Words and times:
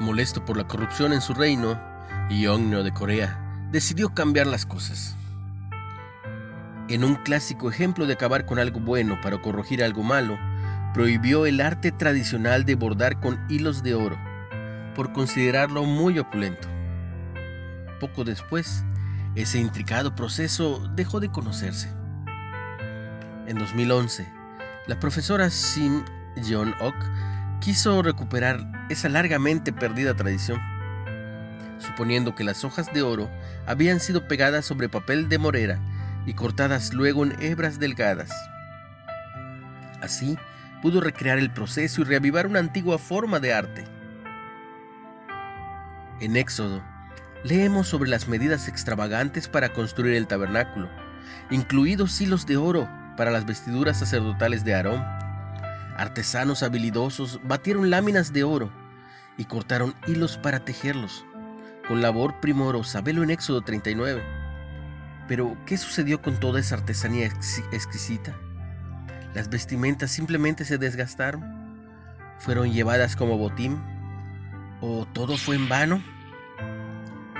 Molesto 0.00 0.44
por 0.44 0.56
la 0.56 0.68
corrupción 0.68 1.12
en 1.12 1.20
su 1.20 1.34
reino, 1.34 1.80
Yeongnyo 2.30 2.84
de 2.84 2.92
Corea 2.92 3.66
decidió 3.72 4.14
cambiar 4.14 4.46
las 4.46 4.64
cosas. 4.64 5.16
En 6.88 7.02
un 7.02 7.16
clásico 7.16 7.68
ejemplo 7.68 8.06
de 8.06 8.12
acabar 8.12 8.46
con 8.46 8.60
algo 8.60 8.78
bueno 8.78 9.20
para 9.20 9.42
corregir 9.42 9.82
algo 9.82 10.04
malo, 10.04 10.38
prohibió 10.94 11.46
el 11.46 11.60
arte 11.60 11.90
tradicional 11.90 12.64
de 12.64 12.76
bordar 12.76 13.18
con 13.18 13.44
hilos 13.48 13.82
de 13.82 13.94
oro, 13.94 14.16
por 14.94 15.12
considerarlo 15.12 15.82
muy 15.82 16.18
opulento. 16.20 16.68
Poco 17.98 18.22
después, 18.22 18.84
ese 19.34 19.58
intricado 19.58 20.14
proceso 20.14 20.88
dejó 20.94 21.18
de 21.18 21.28
conocerse. 21.28 21.88
En 23.48 23.58
2011, 23.58 24.28
la 24.86 24.98
profesora 25.00 25.50
Sim 25.50 26.04
Jeon-ok 26.40 26.94
quiso 27.60 28.00
recuperar 28.00 28.77
esa 28.88 29.08
largamente 29.08 29.72
perdida 29.72 30.14
tradición, 30.14 30.60
suponiendo 31.78 32.34
que 32.34 32.44
las 32.44 32.64
hojas 32.64 32.92
de 32.92 33.02
oro 33.02 33.30
habían 33.66 34.00
sido 34.00 34.26
pegadas 34.26 34.66
sobre 34.66 34.88
papel 34.88 35.28
de 35.28 35.38
morera 35.38 35.78
y 36.26 36.34
cortadas 36.34 36.92
luego 36.92 37.24
en 37.24 37.40
hebras 37.40 37.78
delgadas. 37.78 38.30
Así, 40.02 40.38
pudo 40.82 41.00
recrear 41.00 41.38
el 41.38 41.50
proceso 41.50 42.02
y 42.02 42.04
reavivar 42.04 42.46
una 42.46 42.60
antigua 42.60 42.98
forma 42.98 43.40
de 43.40 43.52
arte. 43.52 43.84
En 46.20 46.36
Éxodo, 46.36 46.82
leemos 47.44 47.88
sobre 47.88 48.10
las 48.10 48.28
medidas 48.28 48.68
extravagantes 48.68 49.48
para 49.48 49.72
construir 49.72 50.14
el 50.14 50.26
tabernáculo, 50.26 50.88
incluidos 51.50 52.20
hilos 52.20 52.46
de 52.46 52.56
oro 52.56 52.88
para 53.16 53.30
las 53.30 53.46
vestiduras 53.46 53.98
sacerdotales 53.98 54.64
de 54.64 54.74
Aarón. 54.74 55.04
Artesanos 55.98 56.62
habilidosos 56.62 57.40
batieron 57.42 57.90
láminas 57.90 58.32
de 58.32 58.44
oro 58.44 58.70
y 59.36 59.46
cortaron 59.46 59.96
hilos 60.06 60.38
para 60.38 60.64
tejerlos, 60.64 61.26
con 61.88 62.00
labor 62.00 62.38
primorosa, 62.38 63.00
velo 63.00 63.24
en 63.24 63.30
Éxodo 63.30 63.62
39. 63.62 64.22
Pero, 65.26 65.56
¿qué 65.66 65.76
sucedió 65.76 66.22
con 66.22 66.38
toda 66.38 66.60
esa 66.60 66.76
artesanía 66.76 67.26
exquisita? 67.26 68.36
Las 69.34 69.50
vestimentas 69.50 70.12
simplemente 70.12 70.64
se 70.64 70.78
desgastaron, 70.78 71.44
fueron 72.38 72.72
llevadas 72.72 73.16
como 73.16 73.36
botín, 73.36 73.82
o 74.80 75.04
todo 75.12 75.36
fue 75.36 75.56
en 75.56 75.68
vano. 75.68 76.00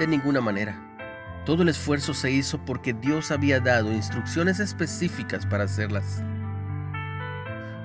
De 0.00 0.06
ninguna 0.08 0.40
manera. 0.40 0.84
Todo 1.46 1.62
el 1.62 1.68
esfuerzo 1.68 2.12
se 2.12 2.32
hizo 2.32 2.58
porque 2.64 2.92
Dios 2.92 3.30
había 3.30 3.60
dado 3.60 3.92
instrucciones 3.92 4.58
específicas 4.58 5.46
para 5.46 5.64
hacerlas. 5.64 6.22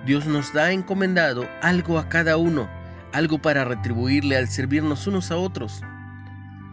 Dios 0.06 0.26
nos 0.26 0.52
da 0.52 0.72
encomendado 0.72 1.48
algo 1.62 1.98
a 1.98 2.09
cada 2.09 2.36
uno, 2.36 2.70
algo 3.14 3.40
para 3.40 3.64
retribuirle 3.64 4.36
al 4.36 4.50
servirnos 4.50 5.08
unos 5.08 5.32
a 5.32 5.38
otros. 5.38 5.82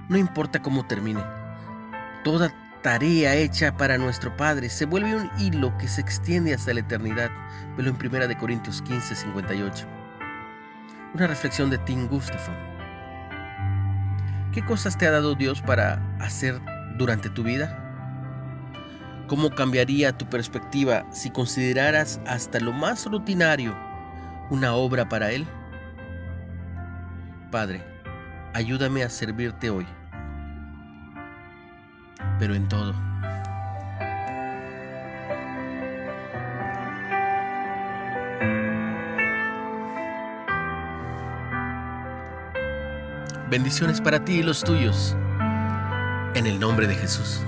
No 0.08 0.16
importa 0.16 0.60
cómo 0.60 0.84
termine. 0.84 1.22
Toda 2.24 2.52
tarea 2.82 3.36
hecha 3.36 3.76
para 3.76 3.98
nuestro 3.98 4.36
Padre 4.36 4.68
se 4.68 4.84
vuelve 4.84 5.14
un 5.14 5.30
hilo 5.38 5.76
que 5.78 5.86
se 5.86 6.00
extiende 6.00 6.52
hasta 6.54 6.74
la 6.74 6.80
eternidad. 6.80 7.30
Velo 7.76 7.90
en 7.90 7.96
1 7.96 8.38
Corintios 8.38 8.82
15, 8.82 9.14
58. 9.14 9.86
Una 11.14 11.26
reflexión 11.28 11.70
de 11.70 11.78
Tim 11.78 12.08
Gustafson. 12.08 12.54
¿Qué 14.52 14.64
cosas 14.64 14.98
te 14.98 15.06
ha 15.06 15.12
dado 15.12 15.36
Dios 15.36 15.62
para 15.62 16.02
hacer 16.18 16.60
durante 16.96 17.30
tu 17.30 17.44
vida? 17.44 17.89
¿Cómo 19.30 19.48
cambiaría 19.48 20.10
tu 20.10 20.28
perspectiva 20.28 21.06
si 21.12 21.30
consideraras 21.30 22.20
hasta 22.26 22.58
lo 22.58 22.72
más 22.72 23.06
rutinario 23.06 23.78
una 24.50 24.74
obra 24.74 25.08
para 25.08 25.30
Él? 25.30 25.46
Padre, 27.52 27.80
ayúdame 28.54 29.04
a 29.04 29.08
servirte 29.08 29.70
hoy 29.70 29.86
pero 32.40 32.54
en 32.54 32.66
todo. 32.68 32.92
Bendiciones 43.48 44.00
para 44.00 44.24
ti 44.24 44.38
y 44.38 44.42
los 44.42 44.64
tuyos, 44.64 45.14
en 46.34 46.46
el 46.46 46.58
nombre 46.58 46.86
de 46.86 46.94
Jesús. 46.94 47.42